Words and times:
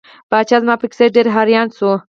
پاچا 0.29 0.57
زما 0.61 0.75
په 0.81 0.85
کیسه 0.91 1.05
ډیر 1.15 1.27
حیران 1.35 1.67
شو. 1.77 1.91